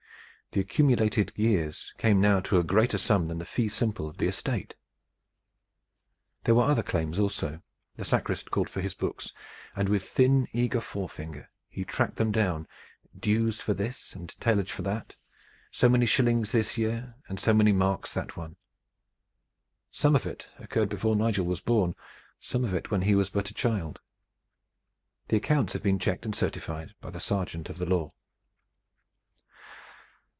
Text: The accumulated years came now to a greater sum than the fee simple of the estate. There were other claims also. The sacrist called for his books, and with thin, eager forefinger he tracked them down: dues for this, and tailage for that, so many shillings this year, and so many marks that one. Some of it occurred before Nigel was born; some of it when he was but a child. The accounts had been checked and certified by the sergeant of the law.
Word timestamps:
The 0.53 0.59
accumulated 0.59 1.31
years 1.37 1.93
came 1.97 2.19
now 2.19 2.41
to 2.41 2.59
a 2.59 2.63
greater 2.65 2.97
sum 2.97 3.29
than 3.29 3.37
the 3.37 3.45
fee 3.45 3.69
simple 3.69 4.09
of 4.09 4.17
the 4.17 4.27
estate. 4.27 4.75
There 6.43 6.53
were 6.53 6.65
other 6.65 6.83
claims 6.83 7.17
also. 7.19 7.61
The 7.95 8.03
sacrist 8.03 8.51
called 8.51 8.67
for 8.69 8.81
his 8.81 8.93
books, 8.93 9.31
and 9.77 9.87
with 9.87 10.03
thin, 10.03 10.49
eager 10.51 10.81
forefinger 10.81 11.49
he 11.69 11.85
tracked 11.85 12.17
them 12.17 12.33
down: 12.33 12.67
dues 13.17 13.61
for 13.61 13.73
this, 13.73 14.11
and 14.13 14.27
tailage 14.41 14.71
for 14.71 14.81
that, 14.81 15.15
so 15.71 15.87
many 15.87 16.05
shillings 16.05 16.51
this 16.51 16.77
year, 16.77 17.15
and 17.29 17.39
so 17.39 17.53
many 17.53 17.71
marks 17.71 18.11
that 18.13 18.35
one. 18.35 18.57
Some 19.89 20.17
of 20.17 20.25
it 20.25 20.49
occurred 20.59 20.89
before 20.89 21.15
Nigel 21.15 21.45
was 21.45 21.61
born; 21.61 21.95
some 22.41 22.65
of 22.65 22.73
it 22.73 22.91
when 22.91 23.03
he 23.03 23.15
was 23.15 23.29
but 23.29 23.49
a 23.49 23.53
child. 23.53 24.01
The 25.29 25.37
accounts 25.37 25.71
had 25.71 25.81
been 25.81 25.97
checked 25.97 26.25
and 26.25 26.35
certified 26.35 26.93
by 26.99 27.09
the 27.09 27.21
sergeant 27.21 27.69
of 27.69 27.77
the 27.77 27.85
law. 27.85 28.11